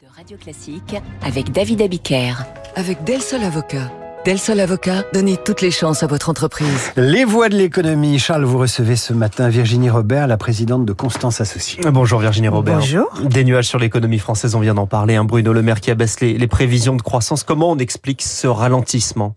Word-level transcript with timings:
de 0.00 0.06
Radio 0.16 0.36
Classique 0.36 0.94
avec 1.24 1.50
David 1.50 1.82
Abiker. 1.82 2.34
Avec 2.76 3.02
Del 3.02 3.20
Sol 3.20 3.42
Avocat. 3.42 3.90
Del 4.24 4.38
Sol 4.38 4.60
Avocat, 4.60 5.02
donnez 5.12 5.36
toutes 5.36 5.60
les 5.60 5.72
chances 5.72 6.04
à 6.04 6.06
votre 6.06 6.30
entreprise. 6.30 6.92
Les 6.96 7.24
voix 7.24 7.48
de 7.48 7.56
l'économie. 7.56 8.20
Charles, 8.20 8.44
vous 8.44 8.58
recevez 8.58 8.94
ce 8.94 9.12
matin 9.12 9.48
Virginie 9.48 9.90
Robert, 9.90 10.28
la 10.28 10.36
présidente 10.36 10.84
de 10.84 10.92
Constance 10.92 11.40
Associés. 11.40 11.82
Bonjour 11.90 12.20
Virginie 12.20 12.46
Robert. 12.46 12.78
Bonjour. 12.78 13.10
Des 13.24 13.42
nuages 13.42 13.66
sur 13.66 13.80
l'économie 13.80 14.20
française, 14.20 14.54
on 14.54 14.60
vient 14.60 14.74
d'en 14.74 14.86
parler. 14.86 15.16
Un 15.16 15.24
Bruno 15.24 15.52
Le 15.52 15.62
Maire 15.62 15.80
qui 15.80 15.90
abaisse 15.90 16.20
les, 16.20 16.38
les 16.38 16.46
prévisions 16.46 16.94
de 16.94 17.02
croissance. 17.02 17.42
Comment 17.42 17.72
on 17.72 17.78
explique 17.78 18.22
ce 18.22 18.46
ralentissement? 18.46 19.34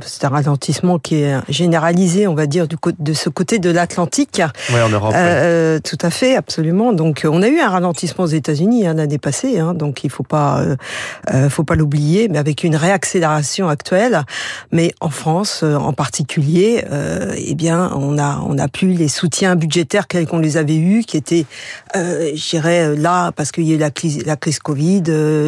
C'est 0.00 0.24
un 0.24 0.28
ralentissement 0.28 0.98
qui 0.98 1.16
est 1.22 1.34
généralisé, 1.48 2.26
on 2.26 2.34
va 2.34 2.46
dire, 2.46 2.68
du 2.68 2.76
de 2.98 3.12
ce 3.12 3.28
côté 3.28 3.58
de 3.58 3.70
l'Atlantique. 3.70 4.42
Oui, 4.70 4.80
en 4.80 4.88
Europe. 4.88 5.12
Euh, 5.14 5.78
Tout 5.80 5.98
à 6.02 6.10
fait, 6.10 6.36
absolument. 6.36 6.92
Donc, 6.92 7.26
on 7.28 7.42
a 7.42 7.48
eu 7.48 7.58
un 7.58 7.68
ralentissement 7.68 8.24
aux 8.24 8.28
États-Unis 8.28 8.86
hein, 8.86 8.94
l'année 8.94 9.18
passée, 9.18 9.58
hein, 9.58 9.74
donc 9.74 10.04
il 10.04 10.10
faut 10.10 10.22
pas, 10.22 10.60
euh, 10.60 10.76
euh, 11.32 11.48
faut 11.48 11.64
pas 11.64 11.74
l'oublier, 11.74 12.28
mais 12.28 12.38
avec 12.38 12.64
une 12.64 12.76
réaccélération 12.76 13.68
actuelle. 13.68 14.22
Mais 14.72 14.92
en 15.00 15.10
France, 15.10 15.60
euh, 15.62 15.76
en 15.76 15.92
particulier, 15.92 16.84
euh, 16.90 17.34
eh 17.36 17.54
bien, 17.54 17.90
on 17.94 18.18
a, 18.18 18.42
on 18.46 18.58
a 18.58 18.68
plus 18.68 18.92
les 18.92 19.08
soutiens 19.08 19.56
budgétaires 19.56 20.06
qu'on 20.08 20.38
les 20.38 20.56
avait 20.56 20.76
eus, 20.76 21.04
qui 21.04 21.16
étaient, 21.16 21.46
euh, 21.94 22.30
je 22.34 22.50
dirais, 22.50 22.94
là 22.96 23.32
parce 23.32 23.52
qu'il 23.52 23.64
y 23.64 23.72
a 23.72 23.74
eu 23.74 23.78
la 23.78 23.90
crise, 23.90 24.24
la 24.26 24.36
crise 24.36 24.58
Covid, 24.58 25.02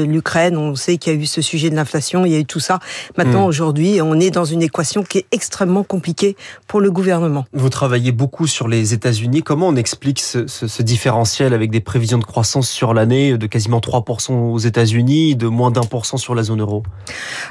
l'Ukraine, 0.07 0.57
on 0.57 0.75
sait 0.75 0.97
qu'il 0.97 1.13
y 1.13 1.17
a 1.17 1.19
eu 1.19 1.27
ce 1.27 1.43
sujet 1.43 1.71
de 1.71 1.77
l'inflation, 1.77 2.25
il 2.25 2.33
y 2.33 2.37
a 2.37 2.39
eu 2.39 2.45
tout 2.45 2.61
ça. 2.61 2.79
Maintenant, 3.17 3.45
mmh. 3.45 3.49
aujourd'hui, 3.49 4.01
on 4.03 4.19
est 4.21 4.31
dans 4.31 4.38
une 4.45 4.63
équation 4.63 5.03
qui 5.03 5.19
est 5.19 5.27
extrêmement 5.33 5.83
compliquée 5.83 6.37
pour 6.67 6.81
le 6.81 6.91
gouvernement. 6.91 7.45
Vous 7.53 7.69
travaillez 7.69 8.13
beaucoup 8.13 8.47
sur 8.47 8.69
les 8.69 8.95
États-Unis. 8.95 9.43
Comment 9.43 9.69
on 9.69 9.77
explique 9.77 10.21
ce, 10.21 10.47
ce, 10.47 10.67
ce, 10.67 10.83
différentiel 10.83 11.55
avec 11.55 11.71
des 11.71 11.81
prévisions 11.81 12.19
de 12.19 12.25
croissance 12.25 12.69
sur 12.69 12.95
l'année 12.95 13.37
de 13.37 13.47
quasiment 13.47 13.81
3% 13.81 14.33
aux 14.33 14.59
États-Unis, 14.59 15.37
de 15.37 15.47
moins 15.47 15.71
d'un 15.71 15.83
pour 15.83 16.07
cent 16.07 16.17
sur 16.17 16.35
la 16.35 16.43
zone 16.43 16.61
euro? 16.61 16.83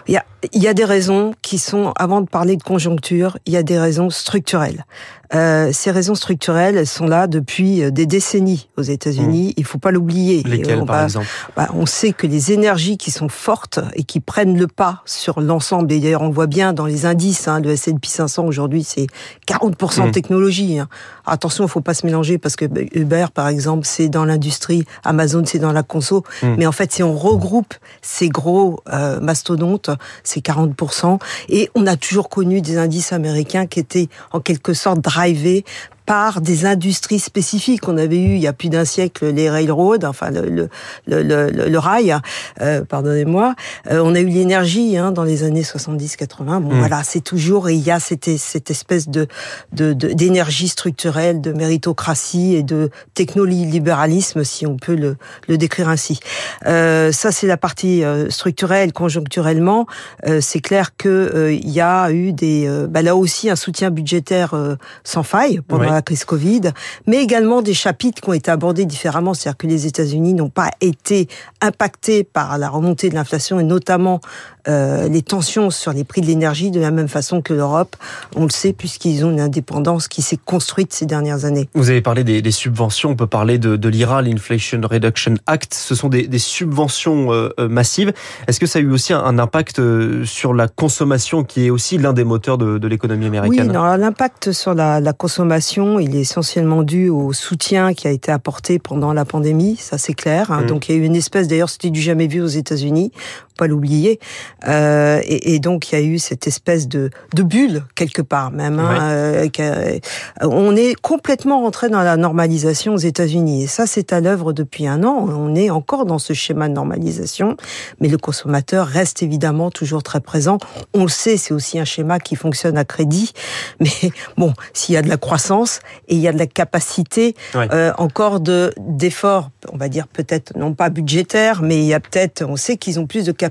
Il 0.07 0.13
y, 0.13 0.17
a, 0.17 0.25
il 0.53 0.61
y 0.61 0.67
a 0.67 0.73
des 0.73 0.85
raisons 0.85 1.33
qui 1.41 1.57
sont, 1.57 1.93
avant 1.97 2.21
de 2.21 2.27
parler 2.27 2.55
de 2.55 2.63
conjoncture, 2.63 3.37
il 3.45 3.53
y 3.53 3.57
a 3.57 3.63
des 3.63 3.79
raisons 3.79 4.09
structurelles. 4.09 4.85
Euh, 5.33 5.71
ces 5.73 5.91
raisons 5.91 6.15
structurelles, 6.15 6.77
elles 6.77 6.87
sont 6.87 7.05
là 7.05 7.27
depuis 7.27 7.83
euh, 7.83 7.91
des 7.91 8.05
décennies 8.05 8.69
aux 8.77 8.81
États-Unis. 8.81 9.49
Mmh. 9.49 9.53
Il 9.57 9.65
faut 9.65 9.77
pas 9.77 9.91
l'oublier. 9.91 10.41
Lesquelles, 10.43 10.79
on, 10.81 10.85
par 10.85 11.03
exemple? 11.03 11.27
bah, 11.55 11.67
On 11.73 11.85
sait 11.85 12.13
que 12.13 12.27
les 12.27 12.53
énergies 12.53 12.97
qui 12.97 13.11
sont 13.11 13.27
fortes 13.27 13.79
et 13.93 14.03
qui 14.03 14.21
prennent 14.21 14.57
le 14.57 14.67
pas 14.67 15.01
sur 15.05 15.41
l'ensemble, 15.41 15.91
et 15.91 15.99
d'ailleurs 15.99 16.21
on 16.21 16.27
le 16.27 16.33
voit 16.33 16.47
bien 16.47 16.71
dans 16.77 16.85
les 16.85 17.05
indices, 17.05 17.47
hein, 17.47 17.59
le 17.59 17.71
S&P 17.71 18.07
500 18.07 18.45
aujourd'hui 18.45 18.83
c'est 18.83 19.07
40% 19.47 20.03
mmh. 20.03 20.05
de 20.05 20.11
technologie. 20.11 20.79
Hein. 20.79 20.87
Attention, 21.25 21.65
il 21.65 21.69
faut 21.69 21.81
pas 21.81 21.93
se 21.93 22.05
mélanger 22.05 22.37
parce 22.37 22.55
que 22.55 22.65
bah, 22.65 22.81
Uber, 22.93 23.25
par 23.33 23.49
exemple, 23.49 23.85
c'est 23.85 24.07
dans 24.07 24.23
l'industrie, 24.23 24.85
Amazon 25.03 25.43
c'est 25.45 25.59
dans 25.59 25.73
la 25.73 25.83
conso. 25.83 26.23
Mmh. 26.41 26.47
Mais 26.57 26.67
en 26.67 26.71
fait, 26.71 26.91
si 26.93 27.03
on 27.03 27.17
regroupe 27.17 27.73
ces 28.01 28.29
gros 28.29 28.79
euh, 28.93 29.19
mastodontes, 29.19 29.89
c'est 30.23 30.45
40%. 30.45 31.19
Et 31.49 31.69
on 31.75 31.85
a 31.87 31.97
toujours 31.97 32.29
connu 32.29 32.61
des 32.61 32.77
indices 32.77 33.11
américains 33.11 33.65
qui 33.65 33.79
étaient 33.79 34.07
en 34.31 34.39
quelque 34.39 34.73
sorte 34.73 35.01
drivé 35.01 35.65
par 36.07 36.41
des 36.41 36.65
industries 36.65 37.19
spécifiques. 37.19 37.87
On 37.87 37.97
avait 37.97 38.19
eu 38.19 38.33
il 38.35 38.39
y 38.39 38.47
a 38.47 38.53
plus 38.53 38.69
d'un 38.69 38.85
siècle 38.85 39.27
les 39.27 39.49
railroads, 39.49 40.05
enfin 40.05 40.31
le, 40.31 40.49
le, 40.49 40.69
le, 41.05 41.49
le, 41.51 41.79
rail, 41.79 42.15
euh, 42.61 42.83
pardonnez-moi. 42.83 43.53
Euh, 43.91 44.01
on 44.03 44.15
a 44.15 44.19
eu 44.19 44.27
l'énergie 44.27 44.97
hein, 44.97 45.11
dans 45.11 45.23
les 45.23 45.43
années 45.43 45.61
70-80. 45.61 46.61
Bon 46.61 46.73
mmh. 46.73 46.79
voilà, 46.79 47.03
c'est 47.03 47.21
toujours 47.21 47.69
et 47.69 47.75
il 47.75 47.85
y 47.85 47.91
a 47.91 47.99
cette, 47.99 48.35
cette 48.37 48.71
espèce 48.71 49.09
de 49.09 49.27
d'énergie 49.71 50.65
de, 50.65 50.69
structurelle, 50.69 51.41
de 51.41 51.51
méritocratie 51.51 52.55
et 52.55 52.63
de 52.63 52.89
technolibéralisme, 53.13 54.43
si 54.43 54.65
on 54.65 54.77
peut 54.77 54.95
le, 54.95 55.17
le 55.47 55.57
décrire 55.57 55.89
ainsi. 55.89 56.19
Euh, 56.65 57.11
ça 57.11 57.31
c'est 57.31 57.47
la 57.47 57.57
partie 57.57 58.03
euh, 58.03 58.29
structurelle, 58.29 58.93
conjoncturellement. 58.93 59.87
Euh, 60.25 60.39
c'est 60.41 60.61
clair 60.61 60.95
que 60.95 61.09
euh, 61.09 61.53
il 61.53 61.69
y 61.69 61.81
a 61.81 62.11
eu 62.11 62.31
des 62.31 62.69
bah, 62.89 63.01
là 63.01 63.15
aussi 63.15 63.49
un 63.49 63.55
soutien 63.55 63.91
budgétaire 63.91 64.55
sans 65.03 65.23
faille 65.23 65.59
pendant 65.67 65.91
la 65.97 66.01
crise 66.01 66.25
Covid, 66.25 66.61
mais 67.07 67.17
également 67.23 67.61
des 67.61 67.73
chapitres 67.73 68.21
qui 68.21 68.29
ont 68.29 68.33
été 68.33 68.51
abordés 68.51 68.85
différemment, 68.85 69.33
c'est-à-dire 69.33 69.57
que 69.57 69.67
les 69.67 69.85
États-Unis 69.87 70.33
n'ont 70.33 70.49
pas 70.49 70.69
été 70.79 71.27
impactés 71.61 72.23
par 72.23 72.57
la 72.57 72.69
remontée 72.69 73.09
de 73.09 73.15
l'inflation 73.15 73.59
et 73.59 73.63
notamment 73.63 74.21
euh, 74.67 75.07
les 75.07 75.21
tensions 75.21 75.69
sur 75.69 75.93
les 75.93 76.03
prix 76.03 76.21
de 76.21 76.27
l'énergie 76.27 76.71
de 76.71 76.79
la 76.79 76.91
même 76.91 77.07
façon 77.07 77.41
que 77.41 77.53
l'Europe. 77.53 77.95
On 78.35 78.43
le 78.43 78.49
sait 78.49 78.73
puisqu'ils 78.73 79.25
ont 79.25 79.31
une 79.31 79.39
indépendance 79.39 80.07
qui 80.07 80.21
s'est 80.21 80.39
construite 80.43 80.93
ces 80.93 81.05
dernières 81.05 81.45
années. 81.45 81.69
Vous 81.73 81.89
avez 81.89 82.01
parlé 82.01 82.23
des, 82.23 82.41
des 82.41 82.51
subventions, 82.51 83.11
on 83.11 83.15
peut 83.15 83.27
parler 83.27 83.57
de, 83.57 83.75
de 83.77 83.89
l'IRA, 83.89 84.21
l'Inflation 84.21 84.81
Reduction 84.83 85.35
Act. 85.47 85.73
Ce 85.73 85.95
sont 85.95 86.09
des, 86.09 86.27
des 86.27 86.39
subventions 86.39 87.31
euh, 87.31 87.49
massives. 87.69 88.13
Est-ce 88.47 88.59
que 88.59 88.65
ça 88.65 88.79
a 88.79 88.81
eu 88.81 88.91
aussi 88.91 89.13
un, 89.13 89.23
un, 89.23 89.39
impact 89.39 89.79
euh, 89.79 90.25
sur 90.25 90.53
la 90.53 90.67
consommation 90.67 91.43
qui 91.43 91.65
est 91.65 91.69
aussi 91.69 91.97
l'un 91.97 92.13
des 92.13 92.25
moteurs 92.25 92.57
de, 92.57 92.77
de 92.77 92.87
l'économie 92.87 93.27
américaine? 93.27 93.71
Oui, 93.73 93.99
l'impact 93.99 94.51
sur 94.51 94.73
la, 94.73 94.99
la 94.99 95.13
consommation 95.13 95.86
il 95.99 96.15
est 96.15 96.21
essentiellement 96.21 96.83
dû 96.83 97.09
au 97.09 97.33
soutien 97.33 97.93
qui 97.93 98.07
a 98.07 98.11
été 98.11 98.31
apporté 98.31 98.79
pendant 98.79 99.13
la 99.13 99.25
pandémie, 99.25 99.75
ça 99.77 99.97
c'est 99.97 100.13
clair. 100.13 100.51
Mmh. 100.51 100.65
Donc 100.65 100.89
il 100.89 100.95
y 100.95 100.97
a 100.97 101.01
eu 101.01 101.05
une 101.05 101.15
espèce, 101.15 101.47
d'ailleurs 101.47 101.69
c'était 101.69 101.89
du 101.89 102.01
jamais 102.01 102.27
vu 102.27 102.41
aux 102.41 102.47
États-Unis, 102.47 103.11
pas 103.57 103.67
l'oublier. 103.67 104.19
Euh, 104.67 105.19
et, 105.23 105.55
et, 105.55 105.59
donc 105.59 105.91
il 105.91 105.99
y 105.99 106.01
a 106.01 106.05
eu 106.05 106.19
cette 106.19 106.47
espèce 106.47 106.87
de, 106.87 107.09
de 107.33 107.43
bulle 107.43 107.83
quelque 107.95 108.21
part 108.21 108.51
même. 108.51 108.79
Hein, 108.79 109.49
euh, 109.59 109.99
on 110.41 110.75
est 110.75 110.95
complètement 111.01 111.61
rentré 111.61 111.89
dans 111.89 112.03
la 112.03 112.17
normalisation 112.17 112.93
aux 112.93 112.99
États-Unis 112.99 113.63
et 113.63 113.67
ça 113.67 113.85
c'est 113.87 114.13
à 114.13 114.21
l'œuvre 114.21 114.53
depuis 114.53 114.87
un 114.87 115.03
an. 115.03 115.27
On 115.29 115.55
est 115.55 115.69
encore 115.69 116.05
dans 116.05 116.19
ce 116.19 116.33
schéma 116.33 116.69
de 116.69 116.73
normalisation, 116.73 117.57
mais 117.99 118.07
le 118.07 118.17
consommateur 118.17 118.87
reste 118.87 119.23
évidemment 119.23 119.71
toujours 119.71 120.03
très 120.03 120.21
présent. 120.21 120.59
On 120.93 121.03
le 121.03 121.09
sait, 121.09 121.37
c'est 121.37 121.53
aussi 121.53 121.79
un 121.79 121.85
schéma 121.85 122.19
qui 122.19 122.35
fonctionne 122.35 122.77
à 122.77 122.85
crédit. 122.85 123.33
Mais 123.79 124.11
bon, 124.37 124.53
s'il 124.73 124.95
y 124.95 124.97
a 124.97 125.01
de 125.01 125.09
la 125.09 125.17
croissance 125.17 125.79
et 126.07 126.15
il 126.15 126.21
y 126.21 126.27
a 126.27 126.33
de 126.33 126.37
la 126.37 126.47
capacité 126.47 127.35
euh, 127.55 127.91
encore 127.97 128.39
de 128.39 128.73
d'efforts, 128.77 129.49
on 129.71 129.77
va 129.77 129.89
dire 129.89 130.07
peut-être 130.07 130.55
non 130.57 130.73
pas 130.73 130.89
budgétaire, 130.89 131.61
mais 131.61 131.77
il 131.77 131.85
y 131.85 131.93
a 131.93 131.99
peut-être, 131.99 132.43
on 132.43 132.55
sait 132.55 132.77
qu'ils 132.77 132.99
ont 132.99 133.07
plus 133.07 133.25
de 133.25 133.31
capacité 133.31 133.46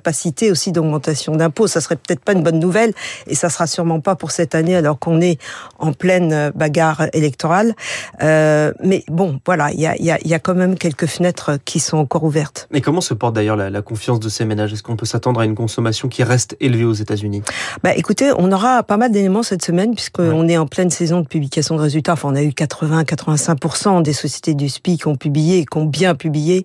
aussi 0.51 0.73
d'augmentation 0.73 1.37
d'impôts. 1.37 1.67
Ça 1.67 1.81
serait 1.81 1.97
peut-être 1.97 2.21
pas 2.21 2.33
une 2.33 2.43
bonne 2.43 2.59
nouvelle 2.59 2.93
et 3.27 3.35
ça 3.35 3.49
sera 3.49 3.67
sûrement 3.67 4.01
pas 4.01 4.17
pour 4.17 4.31
cette 4.31 4.55
année 4.55 4.77
alors 4.77 4.99
qu'on 4.99 5.21
est 5.21 5.39
en 5.79 5.93
pleine 5.93 6.53
bagarre 6.55 7.07
électorale. 7.13 7.75
Euh, 8.23 8.73
mais 8.83 9.05
bon, 9.09 9.41
voilà, 9.45 9.71
il 9.73 9.81
y 9.81 9.87
a, 9.87 9.97
y, 10.01 10.11
a, 10.11 10.19
y 10.25 10.35
a 10.35 10.39
quand 10.39 10.55
même 10.55 10.77
quelques 10.77 11.07
fenêtres 11.07 11.59
qui 11.65 11.81
sont 11.81 11.99
encore 11.99 12.25
ouvertes. 12.25 12.69
Mais 12.71 12.81
comment 12.81 13.01
se 13.01 13.15
porte 13.15 13.35
d'ailleurs 13.35 13.57
la, 13.57 13.71
la 13.71 13.83
confiance 13.83 14.21
de 14.21 14.29
ces 14.29 14.45
ménages? 14.45 14.73
Est-ce 14.73 14.83
qu'on 14.83 14.97
peut 14.97 15.07
s'attendre 15.07 15.41
à 15.41 15.45
une 15.45 15.55
consommation 15.55 16.09
qui 16.09 16.23
reste 16.23 16.57
élevée 16.61 16.85
aux 16.85 16.93
États-Unis? 16.93 17.43
Bah 17.83 17.95
écoutez, 17.95 18.33
on 18.37 18.51
aura 18.53 18.83
pas 18.83 18.97
mal 18.97 19.13
d'éléments 19.13 19.43
cette 19.43 19.65
semaine 19.65 19.95
puisqu'on 19.95 20.47
ouais. 20.47 20.53
est 20.53 20.59
en 20.59 20.67
pleine 20.67 20.91
saison 20.91 21.21
de 21.21 21.27
publication 21.27 21.77
de 21.77 21.81
résultats. 21.81 22.13
Enfin, 22.13 22.29
on 22.31 22.37
a 22.37 22.43
eu 22.43 22.51
80-85% 22.51 24.03
des 24.03 24.13
sociétés 24.13 24.55
du 24.55 24.69
SPI 24.69 24.99
qui 24.99 25.09
ont 25.09 25.17
publié 25.17 25.59
et 25.59 25.67
qui 25.67 25.79
ont 25.79 25.85
bien 25.85 26.15
publié 26.15 26.65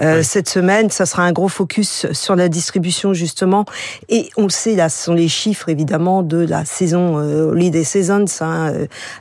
euh, 0.00 0.16
ouais. 0.16 0.22
cette 0.22 0.48
semaine. 0.48 0.90
Ça 0.90 1.06
sera 1.06 1.24
un 1.24 1.32
gros 1.32 1.48
focus 1.48 2.06
sur 2.12 2.36
la 2.36 2.48
distribution 2.48 2.71
justement. 3.12 3.64
Et 4.08 4.30
on 4.36 4.44
le 4.44 4.50
sait, 4.50 4.74
là, 4.74 4.88
ce 4.88 5.04
sont 5.04 5.14
les 5.14 5.28
chiffres 5.28 5.68
évidemment 5.68 6.22
de 6.22 6.38
la 6.38 6.64
saison 6.64 7.18
euh, 7.18 7.50
holiday 7.50 7.84
seasons 7.84 8.24
hein, 8.40 8.72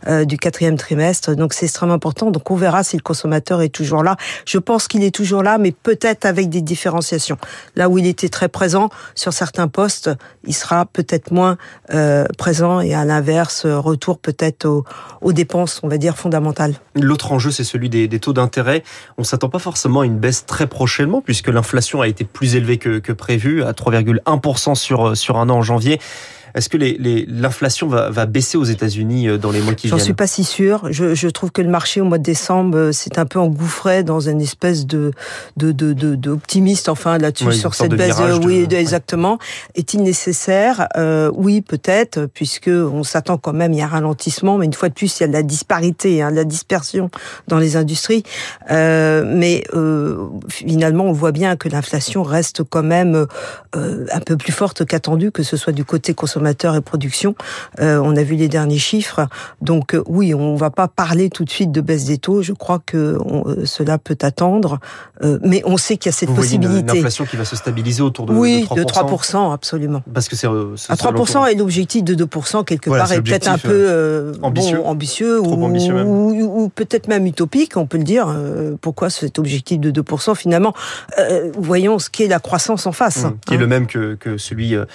euh, 0.08 0.26
du 0.26 0.38
quatrième 0.38 0.78
trimestre. 0.78 1.36
Donc 1.36 1.54
c'est 1.54 1.66
extrêmement 1.66 1.96
important. 1.96 2.32
Donc 2.32 2.50
on 2.52 2.56
verra 2.56 2.84
si 2.84 2.96
le 2.96 3.02
consommateur 3.02 3.62
est 3.62 3.70
toujours 3.70 4.04
là. 4.04 4.16
Je 4.46 4.58
pense 4.58 4.88
qu'il 4.88 5.04
est 5.04 5.14
toujours 5.14 5.44
là, 5.44 5.58
mais 5.58 5.72
peut-être 5.72 6.26
avec 6.26 6.50
des 6.50 6.62
différenciations. 6.62 7.38
Là 7.76 7.90
où 7.90 7.98
il 7.98 8.06
était 8.06 8.30
très 8.30 8.50
présent 8.50 8.90
sur 9.16 9.34
certains 9.34 9.68
postes, 9.68 10.10
il 10.46 10.54
sera 10.54 10.86
peut-être 10.86 11.32
moins 11.32 11.58
euh, 11.94 12.26
présent 12.38 12.82
et 12.82 12.94
à 12.94 13.06
l'inverse, 13.06 13.66
retour 13.66 14.20
peut-être 14.20 14.66
aux, 14.66 14.86
aux 15.22 15.34
dépenses, 15.34 15.80
on 15.84 15.88
va 15.88 15.98
dire 15.98 16.18
fondamentales. 16.18 16.76
L'autre 16.96 17.32
enjeu, 17.32 17.52
c'est 17.52 17.64
celui 17.64 17.90
des, 17.90 18.08
des 18.08 18.20
taux 18.20 18.34
d'intérêt. 18.34 18.84
On 19.18 19.24
s'attend 19.24 19.50
pas 19.50 19.60
forcément 19.60 20.02
à 20.02 20.06
une 20.06 20.18
baisse 20.18 20.46
très 20.46 20.68
prochainement 20.68 21.22
puisque 21.22 21.48
l'inflation 21.48 22.02
a 22.02 22.08
été 22.08 22.26
plus 22.26 22.56
élevée 22.56 22.78
que, 22.78 23.00
que 23.00 23.12
prévu, 23.12 23.41
à 23.48 23.72
3,1% 23.72 24.76
sur, 24.76 25.18
sur 25.18 25.38
un 25.38 25.50
an 25.50 25.58
en 25.58 25.62
janvier. 25.62 26.00
Est-ce 26.54 26.70
que 26.70 26.78
l'inflation 26.78 27.88
va, 27.88 28.10
va, 28.10 28.26
baisser 28.26 28.58
aux 28.58 28.64
États-Unis 28.64 29.28
euh, 29.28 29.38
dans 29.38 29.52
les 29.52 29.62
mois 29.62 29.74
qui 29.74 29.88
viennent 29.88 29.98
J'en 29.98 30.04
suis 30.04 30.14
pas 30.14 30.28
si 30.28 30.44
sûr. 30.44 30.92
Je, 30.92 31.16
je, 31.16 31.28
trouve 31.28 31.52
que 31.52 31.62
le 31.62 31.70
marché 31.70 32.02
au 32.02 32.06
mois 32.06 32.18
de 32.18 32.24
décembre 32.24 32.92
s'est 32.92 33.18
euh, 33.18 33.22
un 33.22 33.26
peu 33.26 33.40
engouffré 33.40 34.04
dans 34.04 34.20
une 34.20 34.42
espèce 34.42 34.86
de 34.86 35.12
d'optimiste, 35.56 36.86
de, 36.86 36.90
de, 36.90 36.92
enfin 36.92 37.18
là-dessus 37.18 37.46
oui, 37.46 37.58
sur 37.58 37.74
cette 37.74 37.94
baisse. 37.94 38.18
De, 38.18 38.46
oui, 38.46 38.68
de, 38.68 38.76
exactement. 38.76 39.38
Est-il 39.76 40.04
nécessaire? 40.04 40.88
Euh, 40.98 41.32
Oui, 41.34 41.62
peut-être, 41.62 42.28
puisque 42.34 42.70
on 42.70 43.04
s'attend 43.04 43.38
quand 43.38 43.54
même 43.54 43.74
il 43.74 43.80
y 43.80 43.82
a 43.82 43.86
un 43.86 43.90
ralentissement, 43.90 44.58
mais 44.58 44.66
une 44.66 44.74
fois 44.74 44.90
de 44.90 44.94
plus 44.94 45.20
il 45.20 45.22
y 45.22 45.24
a 45.24 45.28
de 45.28 45.34
la 45.34 45.44
disparité, 45.44 46.22
hein, 46.22 46.32
de 46.32 46.36
la 46.36 46.44
dispersion 46.44 47.10
dans 47.48 47.58
les 47.58 47.76
industries. 47.76 48.24
Euh, 48.70 49.24
mais 49.26 49.64
euh, 49.74 50.28
finalement, 50.50 51.06
on 51.06 51.14
voit 51.14 51.32
bien 51.32 51.56
que 51.56 51.70
l'inflation 51.70 52.24
reste 52.24 52.64
quand 52.64 52.84
même 52.84 53.26
euh, 53.76 54.06
un 54.12 54.20
peu 54.20 54.38
plus 54.38 54.52
forte 54.52 54.86
qu'attendu, 54.86 55.32
que 55.32 55.44
ce 55.44 55.58
soit 55.58 55.74
du 55.74 55.86
côté 55.86 56.14
consommateur 56.14 56.41
consommateurs 56.42 56.76
et 56.76 56.82
production. 56.82 57.36
on 57.80 58.16
a 58.16 58.24
vu 58.24 58.36
les 58.36 58.48
derniers 58.48 58.80
chiffres. 58.80 59.28
Donc 59.62 59.96
oui, 60.08 60.34
on 60.34 60.56
va 60.56 60.70
pas 60.70 60.88
parler 60.88 61.30
tout 61.30 61.46
de 61.46 61.50
suite 61.50 61.72
de 61.72 61.82
baisse 61.82 62.06
des 62.06 62.18
taux. 62.18 62.42
Je 62.42 62.54
crois 62.54 62.80
que 62.84 63.18
cela 63.66 63.98
peut 63.98 64.18
attendre, 64.22 64.80
mais 65.44 65.62
on 65.66 65.78
sait 65.78 65.98
qu'il 65.98 66.10
y 66.10 66.14
a 66.14 66.18
cette 66.18 66.30
Vous 66.30 66.36
possibilité. 66.36 66.68
Voyez 66.68 66.82
une, 66.82 66.98
inflation 66.98 67.26
qui 67.26 67.36
va 67.36 67.46
se 67.46 67.56
stabiliser 67.56 68.02
autour 68.02 68.26
de, 68.26 68.34
oui, 68.34 68.62
de 68.62 68.66
3%. 68.66 68.76
de 68.76 68.84
3%, 68.84 69.54
absolument. 69.54 70.02
Parce 70.14 70.28
que 70.28 70.36
c'est 70.36 70.48
à 70.48 70.96
3% 70.96 71.52
et 71.52 71.56
l'objectif 71.56 72.04
de 72.04 72.16
2% 72.16 72.66
quelque 72.66 72.90
voilà, 72.90 73.04
part 73.04 73.14
est, 73.14 73.22
peut-être 73.22 73.48
un 73.48 73.58
peu 73.58 74.34
ambitieux, 74.42 74.78
bon, 74.78 74.86
ambitieux 74.86 75.42
Trop 75.42 75.56
ou, 75.56 75.66
ambitieux 75.66 76.04
ou, 76.04 76.64
ou 76.64 76.70
peut-être 76.70 77.08
même 77.08 77.26
utopique, 77.26 77.78
on 77.78 77.86
peut 77.86 77.98
le 77.98 78.04
dire. 78.04 78.28
pourquoi 78.82 79.10
cet 79.10 79.38
objectif 79.38 79.80
de 79.80 79.92
2% 79.92 80.36
finalement 80.36 80.74
euh, 81.20 81.52
Voyons 81.58 82.00
ce 82.00 82.10
qu'est 82.10 82.28
la 82.28 82.40
croissance 82.40 82.86
en 82.86 82.92
face. 82.92 83.26
Mmh, 83.26 83.30
qui 83.46 83.54
hein. 83.54 83.58
est 83.58 83.60
le 83.60 83.68
même 83.68 83.88
que, 83.88 84.16
que 84.16 84.38
celui 84.38 84.76
euh, 84.76 84.86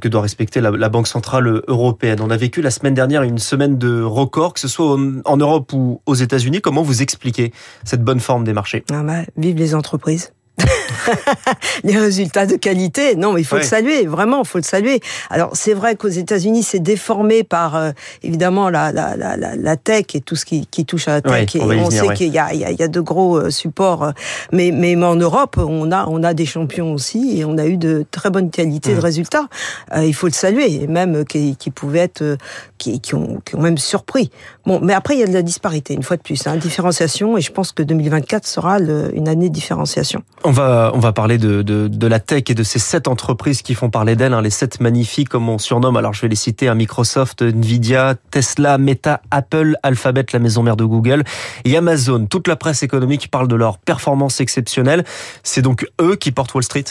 que 0.00 0.08
doit 0.08 0.22
respecter 0.22 0.60
la, 0.60 0.70
la, 0.70 0.88
Banque 0.92 1.08
Centrale 1.08 1.62
Européenne. 1.66 2.20
On 2.20 2.30
a 2.30 2.36
vécu 2.36 2.62
la 2.62 2.70
semaine 2.70 2.94
dernière 2.94 3.24
une 3.24 3.38
semaine 3.38 3.78
de 3.78 4.02
record, 4.02 4.54
que 4.54 4.60
ce 4.60 4.68
soit 4.68 4.96
en, 5.24 5.36
Europe 5.36 5.72
ou 5.72 6.00
aux 6.06 6.14
États-Unis. 6.14 6.60
Comment 6.60 6.82
vous 6.82 7.02
expliquez 7.02 7.52
cette 7.82 8.04
bonne 8.04 8.20
forme 8.20 8.44
des 8.44 8.52
marchés? 8.52 8.84
Ah 8.92 9.02
bah, 9.02 9.22
Vive 9.36 9.56
les 9.56 9.74
entreprises 9.74 10.32
les 11.84 11.98
résultats 11.98 12.46
de 12.46 12.56
qualité. 12.56 13.16
Non, 13.16 13.32
mais 13.32 13.40
il 13.40 13.44
faut 13.44 13.56
ouais. 13.56 13.62
le 13.62 13.68
saluer, 13.68 14.06
vraiment, 14.06 14.42
il 14.42 14.48
faut 14.48 14.58
le 14.58 14.64
saluer. 14.64 15.00
Alors, 15.30 15.50
c'est 15.54 15.74
vrai 15.74 15.96
qu'aux 15.96 16.08
États-Unis, 16.08 16.62
c'est 16.62 16.80
déformé 16.80 17.44
par, 17.44 17.76
euh, 17.76 17.92
évidemment, 18.22 18.68
la, 18.68 18.92
la, 18.92 19.16
la, 19.16 19.36
la, 19.36 19.76
tech 19.76 20.06
et 20.14 20.20
tout 20.20 20.36
ce 20.36 20.44
qui, 20.44 20.66
qui 20.66 20.84
touche 20.84 21.08
à 21.08 21.12
la 21.12 21.22
tech. 21.22 21.54
Ouais, 21.54 21.60
et 21.60 21.62
on, 21.62 21.64
on 21.64 21.68
venir, 21.68 21.92
sait 21.92 22.08
ouais. 22.08 22.14
qu'il 22.14 22.32
y 22.32 22.38
a, 22.38 22.52
il 22.52 22.60
y, 22.60 22.74
y 22.74 22.82
a 22.82 22.88
de 22.88 23.00
gros 23.00 23.36
euh, 23.36 23.50
supports. 23.50 24.12
Mais, 24.52 24.70
mais, 24.72 24.96
mais, 24.96 25.06
en 25.06 25.16
Europe, 25.16 25.56
on 25.58 25.90
a, 25.92 26.06
on 26.06 26.22
a 26.22 26.34
des 26.34 26.46
champions 26.46 26.92
aussi 26.92 27.38
et 27.38 27.44
on 27.44 27.58
a 27.58 27.66
eu 27.66 27.76
de 27.76 28.04
très 28.10 28.30
bonnes 28.30 28.50
qualités 28.50 28.92
Mmh. 28.92 28.96
de 28.96 29.00
résultats. 29.00 29.48
Euh, 29.94 30.04
il 30.04 30.14
faut 30.14 30.26
le 30.26 30.32
saluer, 30.32 30.82
et 30.82 30.86
même 30.86 31.24
qui, 31.24 31.56
qui 31.56 31.70
pouvaient 31.70 32.00
être, 32.00 32.22
euh, 32.22 32.36
qui, 32.78 33.00
qui, 33.00 33.14
ont, 33.14 33.40
qui 33.44 33.56
ont 33.56 33.60
même 33.60 33.78
surpris. 33.78 34.30
Bon, 34.66 34.80
mais 34.80 34.94
après, 34.94 35.14
il 35.14 35.20
y 35.20 35.22
a 35.22 35.26
de 35.26 35.32
la 35.32 35.42
disparité, 35.42 35.94
une 35.94 36.02
fois 36.02 36.16
de 36.16 36.22
plus, 36.22 36.46
hein, 36.46 36.56
différenciation, 36.56 37.36
et 37.36 37.40
je 37.40 37.52
pense 37.52 37.72
que 37.72 37.82
2024 37.82 38.46
sera 38.46 38.78
le, 38.78 39.10
une 39.16 39.28
année 39.28 39.48
de 39.48 39.54
différenciation. 39.54 40.22
On 40.44 40.51
va, 40.52 40.92
on 40.94 40.98
va 40.98 41.12
parler 41.12 41.38
de, 41.38 41.62
de, 41.62 42.06
la 42.06 42.20
tech 42.20 42.44
et 42.48 42.54
de 42.54 42.62
ces 42.62 42.78
sept 42.78 43.08
entreprises 43.08 43.62
qui 43.62 43.74
font 43.74 43.90
parler 43.90 44.16
d'elles, 44.16 44.32
hein, 44.32 44.42
les 44.42 44.50
sept 44.50 44.80
magnifiques, 44.80 45.28
comme 45.28 45.48
on 45.48 45.58
surnomme. 45.58 45.96
Alors, 45.96 46.14
je 46.14 46.22
vais 46.22 46.28
les 46.28 46.36
citer 46.36 46.68
hein, 46.68 46.74
Microsoft, 46.74 47.42
Nvidia, 47.42 48.14
Tesla, 48.30 48.78
Meta, 48.78 49.20
Apple, 49.30 49.76
Alphabet, 49.82 50.26
la 50.32 50.38
maison 50.38 50.62
mère 50.62 50.76
de 50.76 50.84
Google, 50.84 51.24
et 51.64 51.76
Amazon. 51.76 52.26
Toute 52.26 52.48
la 52.48 52.56
presse 52.56 52.82
économique 52.82 53.30
parle 53.30 53.48
de 53.48 53.56
leur 53.56 53.78
performance 53.78 54.40
exceptionnelle. 54.40 55.04
C'est 55.42 55.62
donc 55.62 55.86
eux 56.00 56.16
qui 56.16 56.32
portent 56.32 56.54
Wall 56.54 56.64
Street? 56.64 56.84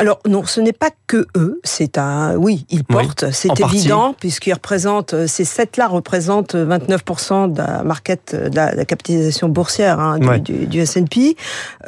Alors 0.00 0.18
non, 0.26 0.46
ce 0.46 0.62
n'est 0.62 0.72
pas 0.72 0.88
que 1.06 1.26
eux, 1.36 1.60
c'est 1.62 1.98
un 1.98 2.34
oui, 2.36 2.64
ils 2.70 2.84
portent, 2.84 3.24
oui, 3.26 3.34
c'est 3.34 3.60
évident 3.60 4.14
puisqu'ils 4.18 4.54
représentent 4.54 5.12
euh, 5.12 5.26
ces 5.26 5.44
sept 5.44 5.76
là 5.76 5.88
représentent 5.88 6.54
29% 6.54 7.52
de 7.52 7.58
la 7.58 7.82
market 7.82 8.34
de 8.34 8.56
la, 8.56 8.74
la 8.74 8.84
capitalisation 8.86 9.50
boursière 9.50 10.00
hein, 10.00 10.18
du, 10.18 10.26
ouais. 10.26 10.40
du, 10.40 10.66
du 10.66 10.80
S&P. 10.80 11.36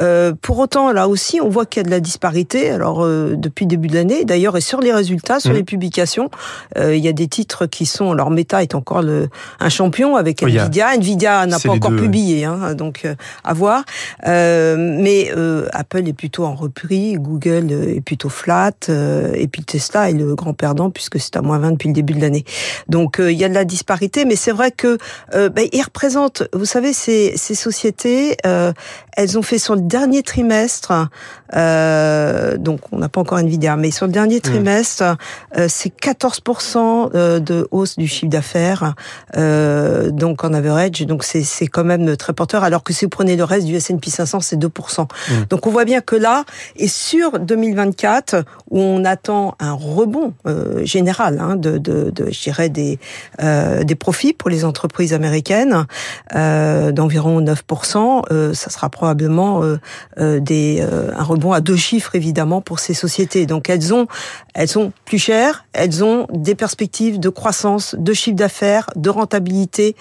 Euh, 0.01 0.35
pour 0.43 0.59
autant, 0.59 0.93
là 0.93 1.09
aussi, 1.09 1.41
on 1.41 1.49
voit 1.49 1.65
qu'il 1.65 1.81
y 1.81 1.85
a 1.85 1.87
de 1.87 1.91
la 1.91 2.01
disparité. 2.01 2.71
Alors 2.71 3.03
euh, 3.03 3.35
depuis 3.35 3.65
le 3.65 3.71
début 3.71 3.89
de 3.89 3.95
l'année, 3.95 4.27
d'ailleurs, 4.27 4.59
et 4.59 4.61
sur 4.61 4.81
les 4.81 4.93
résultats, 4.93 5.41
sur 5.41 5.53
mmh. 5.53 5.55
les 5.55 5.63
publications, 5.63 6.31
euh, 6.77 6.95
il 6.95 7.03
y 7.03 7.09
a 7.09 7.13
des 7.13 7.29
titres 7.29 7.65
qui 7.65 7.87
sont. 7.87 8.13
Alors 8.13 8.31
Meta 8.31 8.63
est 8.63 8.75
encore 8.75 9.01
le 9.01 9.31
un 9.59 9.69
champion 9.71 10.17
avec 10.17 10.41
oui, 10.43 10.59
Nvidia. 10.59 10.89
A... 10.89 10.97
Nvidia 10.97 11.47
n'a 11.47 11.59
pas 11.59 11.71
encore 11.71 11.93
deux, 11.93 11.97
publié, 11.97 12.45
hein, 12.45 12.75
donc 12.75 13.07
euh, 13.07 13.15
à 13.43 13.55
voir. 13.55 13.85
Euh, 14.27 14.77
mais 14.79 15.33
Apple 15.73 16.07
est 16.07 16.13
plutôt 16.13 16.45
en 16.45 16.55
repris, 16.55 17.15
Google 17.15 17.73
est 17.73 18.02
plutôt 18.03 18.29
flat, 18.29 18.73
euh, 18.89 19.33
et 19.35 19.49
puis 19.49 19.63
Tesla 19.65 20.11
est 20.11 20.15
le 20.15 20.35
grand 20.35 20.55
perdant 20.55 20.91
puisque 20.91 21.19
c'est 21.21 21.37
à 21.37 21.43
moins 21.43 21.59
20 21.59 21.73
depuis 21.73 21.89
le 21.89 21.95
début 21.95 22.15
de 22.15 22.21
l'année. 22.21 22.45
Donc 22.89 23.21
euh, 23.21 23.33
il 23.33 23.39
y 23.39 23.45
a 23.45 23.49
de 23.49 23.55
la 23.55 23.65
disparité, 23.65 24.25
mais 24.25 24.37
c'est 24.37 24.53
vrai 24.53 24.71
que 24.71 24.99
ben, 25.33 25.67
ils 25.73 25.83
représentent, 25.83 26.45
vous 26.53 26.65
savez, 26.65 26.93
ces, 26.93 27.35
ces 27.37 27.55
sociétés, 27.55 28.37
elles 28.45 29.39
ont 29.39 29.43
fait 29.43 29.59
sur 29.59 29.75
le 29.75 29.83
dernier 29.83 30.23
trimestre, 30.23 30.93
donc 31.53 32.81
on 32.93 32.99
n'a 32.99 33.09
pas 33.09 33.21
encore 33.21 33.39
Nvidia, 33.39 33.77
mais 33.77 33.91
sur 33.91 34.07
le 34.07 34.13
dernier 34.13 34.41
trimestre, 34.41 35.17
mmh. 35.57 35.69
c'est 35.69 35.93
14% 35.99 37.41
de 37.41 37.69
hausse 37.71 37.97
du 37.97 38.07
chiffre 38.07 38.31
d'affaires, 38.31 38.95
donc 39.37 40.45
en 40.45 40.53
average, 40.53 41.01
donc 41.03 41.25
c'est 41.25 41.43
c'est 41.43 41.67
quand 41.67 41.85
même 41.85 42.17
très 42.17 42.33
porteur, 42.33 42.65
alors 42.65 42.83
que 42.83 42.93
si 42.93 43.05
vous 43.05 43.11
prenez 43.11 43.37
le 43.37 43.45
reste 43.45 43.67
du 43.67 43.77
S&P 43.77 44.11
500, 44.11 44.41
c'est 44.41 44.57
2%. 44.57 45.03
Mmh. 45.03 45.33
Donc 45.51 45.67
on 45.67 45.71
voit 45.71 45.85
bien 45.85 46.01
que 46.01 46.17
là, 46.17 46.45
et 46.77 46.89
sur 46.89 47.39
2024, 47.91 48.45
où 48.71 48.81
on 48.81 49.05
attend 49.05 49.55
un 49.59 49.73
rebond 49.73 50.35
euh, 50.47 50.85
général 50.85 51.39
hein, 51.41 51.57
de, 51.57 51.81
euh, 53.41 53.85
des 53.85 53.95
profits 53.95 54.33
pour 54.33 54.51
les 54.51 54.65
entreprises 54.65 55.13
américaines 55.13 55.87
euh, 56.35 56.93
d'environ 56.93 57.41
9%. 57.41 58.23
Euh, 58.31 58.55
ça 58.55 58.71
sera 58.71 58.89
probablement 58.89 59.63
un 60.17 61.23
rebond 61.23 61.53
à 61.53 61.61
deux 61.61 61.77
chiffres, 61.77 62.15
évidemment, 62.15 62.61
pour 62.61 62.79
ces 62.79 62.95
sociétés. 62.95 63.47
Donc 63.47 63.69
elles 63.69 63.93
ont, 63.95 64.07
elles 64.55 64.69
sont 64.69 64.93
plus 65.05 65.19
chères, 65.19 65.65
elles 65.73 66.05
ont 66.05 66.27
des 66.33 66.55
perspectives 66.55 67.19
de 67.21 67.29
croissance, 67.29 67.95
de 67.99 68.13
chiffre 68.13 68.37
d'affaires, 68.37 68.89
de 68.97 69.11
rentabilité 69.11 69.97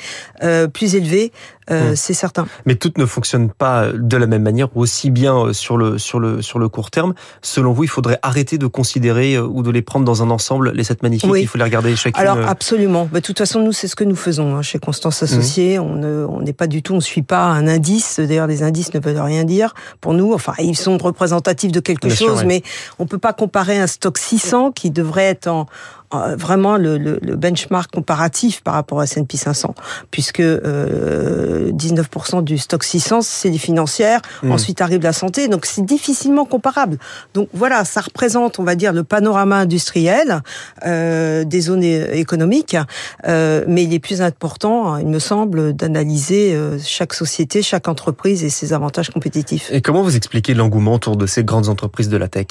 plus 0.74 0.96
élevées. 0.96 1.32
Euh, 1.70 1.92
mmh. 1.92 1.96
C'est 1.96 2.14
certain. 2.14 2.48
Mais 2.66 2.76
toutes 2.76 2.98
ne 2.98 3.06
fonctionnent 3.06 3.52
pas 3.52 3.92
de 3.94 4.18
la 4.18 4.28
même 4.28 4.42
manière 4.42 4.68
ou 4.76 4.82
aussi 4.82 5.12
bien 5.12 5.54
sur 5.54 5.78
le, 5.78 5.98
sur, 5.98 6.20
le, 6.20 6.42
sur 6.42 6.60
le 6.60 6.70
court 6.70 6.92
terme. 6.92 7.14
Selon 7.42 7.72
vous, 7.72 7.84
il 7.84 7.90
faudrait 7.90 8.20
arrêter 8.22 8.58
de 8.58 8.68
considérer 8.68 9.38
ou 9.40 9.62
de 9.62 9.70
les 9.70 9.82
prendre 9.82 10.06
dans 10.06 10.24
un 10.24 10.30
ensemble, 10.30 10.72
les 10.72 10.84
sept 10.84 11.04
magnifiques 11.04 11.30
oui. 11.30 11.42
Il 11.42 11.48
faut 11.48 11.58
les 11.58 11.64
regarder 11.64 11.96
chacune 11.96 12.22
Alors 12.22 12.48
absolument. 12.48 13.08
De 13.12 13.20
toute 13.20 13.38
façon, 13.38 13.62
nous, 13.62 13.72
c'est 13.72 13.88
ce 13.88 13.96
que 13.96 14.04
nous 14.04 14.16
faisons 14.16 14.56
hein, 14.56 14.62
chez 14.62 14.80
Constance 14.80 15.24
Associés. 15.24 15.80
Mmh. 15.80 16.28
On 16.30 16.42
n'est 16.42 16.54
pas 16.54 16.68
du 16.68 16.82
tout, 16.82 16.94
on 16.94 16.98
ne 16.98 17.02
suit 17.02 17.22
pas 17.22 17.46
un 17.46 17.68
indice. 17.68 18.20
D'ailleurs, 18.20 18.48
les 18.48 18.64
indices 18.64 18.94
ne 18.94 19.00
veulent 19.00 19.20
rien 19.20 19.44
dire 19.44 19.74
pour 20.00 20.14
nous. 20.14 20.34
Enfin, 20.34 20.54
ils 20.60 20.78
sont 20.78 20.98
représentatifs 20.98 21.72
de 21.72 21.80
quelque 21.80 22.08
bien 22.08 22.16
chose, 22.16 22.40
sûr, 22.40 22.48
mais 22.48 22.64
on 23.00 23.06
peut 23.06 23.18
pas 23.18 23.34
comparer 23.34 23.80
un 23.80 23.88
stock 23.88 24.18
600 24.18 24.72
qui 24.72 24.92
devrait 24.92 25.26
être 25.26 25.48
en 25.48 25.68
vraiment 26.12 26.78
le, 26.78 26.98
le, 26.98 27.20
le, 27.22 27.36
benchmark 27.36 27.92
comparatif 27.92 28.62
par 28.62 28.74
rapport 28.74 29.00
à 29.00 29.04
S&P 29.04 29.38
500, 29.38 29.76
puisque 30.12 30.42
euh, 30.42 31.72
19% 31.72 32.44
du 32.44 32.58
stock 32.58 32.84
600 32.84 33.22
c'est 33.22 33.50
les 33.50 33.58
financières, 33.58 34.22
mmh. 34.44 34.52
ensuite 34.52 34.82
arrive 34.82 35.02
la 35.02 35.14
santé, 35.14 35.48
donc 35.48 35.66
c'est 35.66 35.86
difficilement 35.86 36.46
comparable. 36.46 36.98
Donc 37.34 37.50
voilà, 37.54 37.86
ça 37.86 38.02
représente, 38.02 38.60
on 38.60 38.64
va 38.64 38.76
dire, 38.76 38.94
le 38.94 39.04
panorama 39.04 39.58
industriel 39.58 40.42
euh, 40.86 41.44
des 41.44 41.62
zones 41.62 41.84
économiques, 41.84 42.78
euh, 43.28 43.64
mais 43.68 43.84
il 43.84 43.94
est 43.94 44.00
plus 44.00 44.22
important, 44.22 44.98
il 44.98 45.08
me 45.08 45.20
semble, 45.20 45.74
d'analyser 45.74 46.54
euh, 46.54 46.78
chaque 46.84 47.14
société, 47.14 47.62
chaque 47.62 47.88
entreprise 47.88 48.44
et 48.44 48.50
ses 48.50 48.74
avantages 48.74 49.10
compétitifs. 49.10 49.70
Et 49.72 49.82
comment 49.82 50.04
vous 50.04 50.16
expliquez 50.16 50.54
l'engouement 50.54 50.96
autour 50.96 51.16
de 51.16 51.26
ces 51.26 51.44
grandes 51.44 51.70
entreprises 51.70 52.10
de 52.10 52.18
la 52.18 52.28
tech? 52.28 52.48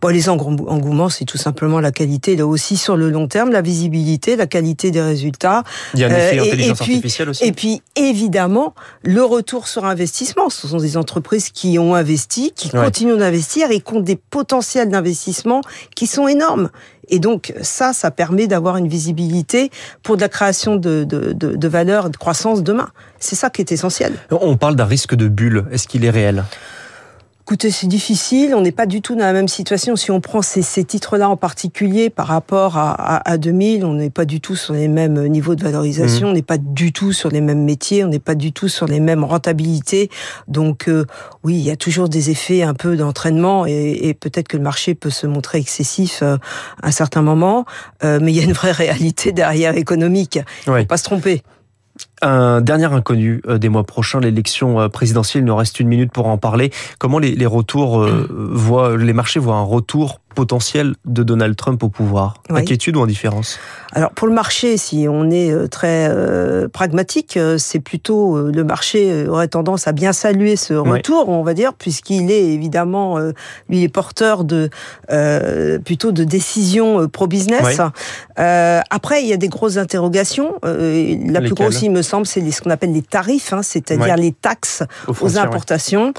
Bon, 0.00 0.08
Les 0.08 0.28
engouements, 0.28 1.08
c'est 1.08 1.24
tout 1.24 1.38
simplement 1.38 1.80
la 1.80 1.92
qualité, 1.92 2.36
là 2.36 2.46
aussi 2.46 2.76
sur 2.76 2.96
le 3.00 3.10
long 3.10 3.26
terme, 3.26 3.50
la 3.50 3.62
visibilité, 3.62 4.36
la 4.36 4.46
qualité 4.46 4.90
des 4.92 5.02
résultats. 5.02 5.64
Il 5.94 6.00
y 6.00 6.04
a 6.04 6.06
un 6.06 6.10
effet 6.10 6.38
euh, 6.38 6.42
intelligence 6.44 6.80
et 6.80 6.84
puis, 6.84 6.94
artificielle 6.94 7.28
aussi. 7.30 7.44
Et 7.44 7.52
puis, 7.52 7.82
évidemment, 7.96 8.74
le 9.02 9.22
retour 9.24 9.66
sur 9.66 9.84
investissement. 9.84 10.48
Ce 10.50 10.68
sont 10.68 10.78
des 10.78 10.96
entreprises 10.96 11.50
qui 11.50 11.78
ont 11.78 11.94
investi, 11.94 12.52
qui 12.54 12.68
Ouais. 12.70 12.84
continuent 12.84 13.16
d'investir 13.16 13.70
et 13.72 13.80
qui 13.80 13.94
ont 13.94 14.00
des 14.00 14.14
potentiels 14.16 14.88
d'investissement 14.90 15.60
qui 15.96 16.06
sont 16.06 16.28
énormes. 16.28 16.70
Et 17.08 17.18
donc, 17.18 17.52
ça, 17.62 17.92
ça 17.92 18.12
permet 18.12 18.46
d'avoir 18.46 18.76
une 18.76 18.86
visibilité 18.86 19.70
pour 20.04 20.16
de 20.16 20.20
la 20.20 20.28
création 20.28 20.76
de, 20.76 21.02
de, 21.02 21.32
de, 21.32 21.56
de 21.56 21.68
valeur 21.68 22.06
et 22.06 22.10
de 22.10 22.16
croissance 22.16 22.62
demain. 22.62 22.88
C'est 23.18 23.34
ça 23.34 23.50
qui 23.50 23.60
est 23.62 23.72
essentiel. 23.72 24.12
On 24.30 24.56
parle 24.56 24.76
d'un 24.76 24.84
risque 24.84 25.16
de 25.16 25.26
bulle. 25.26 25.64
Est-ce 25.72 25.88
qu'il 25.88 26.04
est 26.04 26.10
réel? 26.10 26.44
Écoutez, 27.50 27.72
c'est 27.72 27.88
difficile. 27.88 28.54
On 28.54 28.60
n'est 28.60 28.70
pas 28.70 28.86
du 28.86 29.02
tout 29.02 29.16
dans 29.16 29.24
la 29.24 29.32
même 29.32 29.48
situation. 29.48 29.96
Si 29.96 30.12
on 30.12 30.20
prend 30.20 30.40
ces, 30.40 30.62
ces 30.62 30.84
titres-là 30.84 31.28
en 31.28 31.36
particulier 31.36 32.08
par 32.08 32.28
rapport 32.28 32.78
à, 32.78 32.92
à, 32.92 33.28
à 33.28 33.38
2000, 33.38 33.84
on 33.84 33.94
n'est 33.94 34.08
pas 34.08 34.24
du 34.24 34.40
tout 34.40 34.54
sur 34.54 34.72
les 34.72 34.86
mêmes 34.86 35.26
niveaux 35.26 35.56
de 35.56 35.64
valorisation. 35.64 36.28
Mmh. 36.28 36.30
On 36.30 36.34
n'est 36.34 36.42
pas 36.42 36.58
du 36.58 36.92
tout 36.92 37.12
sur 37.12 37.28
les 37.28 37.40
mêmes 37.40 37.64
métiers. 37.64 38.04
On 38.04 38.06
n'est 38.06 38.20
pas 38.20 38.36
du 38.36 38.52
tout 38.52 38.68
sur 38.68 38.86
les 38.86 39.00
mêmes 39.00 39.24
rentabilités. 39.24 40.10
Donc, 40.46 40.88
euh, 40.88 41.06
oui, 41.42 41.56
il 41.56 41.62
y 41.62 41.72
a 41.72 41.76
toujours 41.76 42.08
des 42.08 42.30
effets 42.30 42.62
un 42.62 42.74
peu 42.74 42.96
d'entraînement 42.96 43.66
et, 43.66 43.98
et 44.00 44.14
peut-être 44.14 44.46
que 44.46 44.56
le 44.56 44.62
marché 44.62 44.94
peut 44.94 45.10
se 45.10 45.26
montrer 45.26 45.58
excessif 45.58 46.20
euh, 46.22 46.36
à 46.84 46.86
un 46.86 46.92
certain 46.92 47.22
moment. 47.22 47.64
Euh, 48.04 48.20
mais 48.22 48.30
il 48.32 48.36
y 48.36 48.40
a 48.40 48.44
une 48.44 48.52
vraie 48.52 48.70
réalité 48.86 49.32
derrière 49.32 49.76
économique. 49.76 50.38
Ouais. 50.68 50.82
Faut 50.82 50.86
pas 50.86 50.98
se 50.98 51.02
tromper. 51.02 51.42
Un 52.22 52.60
dernier 52.60 52.86
inconnu 52.86 53.42
des 53.48 53.68
mois 53.68 53.84
prochains, 53.84 54.20
l'élection 54.20 54.88
présidentielle. 54.90 55.42
Il 55.42 55.46
nous 55.46 55.56
reste 55.56 55.80
une 55.80 55.88
minute 55.88 56.12
pour 56.12 56.26
en 56.26 56.38
parler. 56.38 56.70
Comment 56.98 57.18
les, 57.18 57.34
les 57.34 57.46
retours 57.46 58.06
voient, 58.30 58.96
les 58.96 59.12
marchés 59.12 59.40
voient 59.40 59.56
un 59.56 59.62
retour 59.62 60.20
potentiel 60.34 60.94
de 61.04 61.22
Donald 61.22 61.56
Trump 61.56 61.82
au 61.82 61.88
pouvoir? 61.88 62.34
Oui. 62.50 62.60
Inquiétude 62.60 62.96
ou 62.96 63.02
indifférence? 63.02 63.58
Alors 63.92 64.12
pour 64.12 64.28
le 64.28 64.34
marché, 64.34 64.76
si 64.76 65.06
on 65.08 65.30
est 65.30 65.50
euh, 65.50 65.66
très 65.66 66.06
euh, 66.08 66.68
pragmatique, 66.68 67.36
euh, 67.36 67.58
c'est 67.58 67.80
plutôt 67.80 68.36
euh, 68.36 68.52
le 68.54 68.62
marché 68.62 69.26
aurait 69.26 69.48
tendance 69.48 69.88
à 69.88 69.92
bien 69.92 70.12
saluer 70.12 70.54
ce 70.56 70.74
retour, 70.74 71.28
oui. 71.28 71.34
on 71.34 71.42
va 71.42 71.54
dire, 71.54 71.74
puisqu'il 71.74 72.30
est 72.30 72.52
évidemment 72.52 73.18
euh, 73.18 73.32
lui 73.68 73.82
est 73.82 73.88
porteur 73.88 74.44
de 74.44 74.70
plutôt 75.84 76.12
de 76.12 76.24
décisions 76.24 77.08
pro-business. 77.08 77.80
Oui. 77.80 78.44
après, 78.90 79.22
il 79.22 79.28
y 79.28 79.32
a 79.32 79.36
des 79.36 79.48
grosses 79.48 79.76
interrogations. 79.76 80.54
la 80.62 80.70
Lesquelles? 80.70 81.44
plus 81.44 81.54
grosse, 81.54 81.82
il 81.82 81.90
me 81.90 82.02
semble, 82.10 82.26
c'est 82.26 82.48
ce 82.50 82.60
qu'on 82.60 82.70
appelle 82.70 82.92
les 82.92 83.02
tarifs, 83.02 83.52
hein, 83.52 83.62
c'est-à-dire 83.62 84.16
les 84.16 84.32
taxes 84.32 84.82
aux, 85.06 85.14
aux 85.20 85.38
importations, 85.38 86.12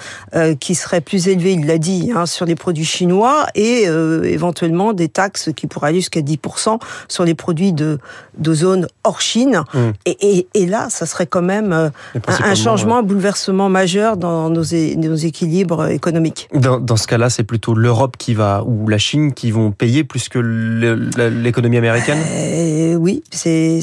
qui 0.60 0.75
seraient 0.75 1.01
plus 1.01 1.27
élevées, 1.27 1.53
il 1.53 1.65
l'a 1.65 1.77
dit, 1.77 2.12
hein, 2.15 2.25
sur 2.25 2.45
les 2.45 2.55
produits 2.55 2.86
chinois 2.86 3.45
et 3.55 3.88
euh, 3.88 4.24
éventuellement 4.24 4.93
des 4.93 5.10
taxes 5.10 5.50
qui 5.55 5.67
pourraient 5.67 5.89
aller 5.89 6.00
jusqu'à 6.00 6.21
10% 6.21 6.79
sur 7.07 7.24
les 7.24 7.33
produits 7.33 7.74
de, 7.74 8.00
de 8.38 8.53
zone 8.53 8.88
hors 9.03 9.21
Chine. 9.21 9.63
Mmh. 9.74 9.79
Et, 10.05 10.38
et, 10.38 10.48
et, 10.53 10.65
là, 10.65 10.88
ça 10.89 11.05
serait 11.05 11.27
quand 11.27 11.41
même 11.41 11.74
euh, 11.74 11.89
un, 12.27 12.55
changement, 12.55 12.98
un 12.98 13.03
bouleversement 13.03 13.69
majeur 13.69 14.17
dans 14.17 14.50
nos, 14.50 14.63
nos 14.63 15.15
équilibres 15.15 15.88
économiques. 15.88 16.50
Dans, 16.53 16.79
dans 16.79 16.98
ce 16.98 17.07
cas-là, 17.07 17.29
c'est 17.29 17.43
plutôt 17.43 17.74
l'Europe 17.74 18.15
qui 18.17 18.33
va, 18.33 18.63
ou 18.65 18.88
la 18.88 18.98
Chine 18.98 19.33
qui 19.33 19.51
vont 19.51 19.71
payer 19.71 20.03
plus 20.03 20.29
que 20.29 20.39
l'économie 20.39 21.77
américaine? 21.77 22.19
Euh, 22.33 22.95
Oui, 22.95 23.24
c'est 23.31 23.81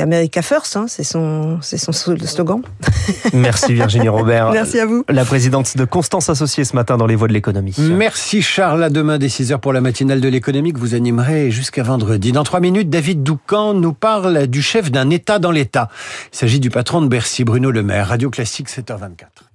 America 0.00 0.42
First, 0.42 0.76
hein, 0.76 0.86
c'est 0.88 1.04
son, 1.04 1.27
son 1.60 1.92
slogan. 1.92 2.62
Merci 3.32 3.74
Virginie 3.74 4.08
Robert. 4.08 4.50
Merci 4.52 4.80
à 4.80 4.86
vous. 4.86 5.04
La 5.08 5.24
présidente 5.24 5.76
de 5.76 5.84
Constance 5.84 6.28
Associée 6.28 6.64
ce 6.64 6.74
matin 6.76 6.96
dans 6.96 7.06
les 7.06 7.16
voies 7.16 7.28
de 7.28 7.32
l'économie. 7.32 7.74
Merci 7.78 8.42
Charles, 8.42 8.82
à 8.82 8.90
demain 8.90 9.18
dès 9.18 9.28
6h 9.28 9.58
pour 9.58 9.72
la 9.72 9.80
matinale 9.80 10.20
de 10.20 10.28
l'économie 10.28 10.72
que 10.72 10.78
vous 10.78 10.94
animerez 10.94 11.50
jusqu'à 11.50 11.82
vendredi. 11.82 12.32
Dans 12.32 12.44
trois 12.44 12.60
minutes, 12.60 12.90
David 12.90 13.22
Doucan 13.22 13.74
nous 13.74 13.92
parle 13.92 14.46
du 14.46 14.62
chef 14.62 14.90
d'un 14.90 15.10
État 15.10 15.38
dans 15.38 15.50
l'État. 15.50 15.88
Il 16.32 16.36
s'agit 16.36 16.60
du 16.60 16.70
patron 16.70 17.02
de 17.02 17.08
Bercy, 17.08 17.44
Bruno 17.44 17.70
Le 17.70 17.82
Maire. 17.82 18.08
Radio 18.08 18.30
Classique 18.30 18.68
7h24. 18.68 19.47